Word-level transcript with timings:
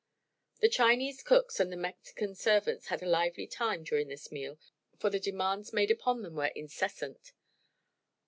The 0.61 0.67
Chinese 0.67 1.21
cooks 1.21 1.59
and 1.59 1.71
the 1.71 1.77
Mexican 1.77 2.33
servants 2.33 2.87
had 2.87 3.03
a 3.03 3.07
lively 3.07 3.45
time 3.45 3.83
during 3.83 4.07
this 4.07 4.31
meal, 4.31 4.57
for 4.97 5.11
the 5.11 5.19
demands 5.19 5.73
made 5.73 5.91
upon 5.91 6.23
them 6.23 6.33
were 6.33 6.49
incessant. 6.55 7.33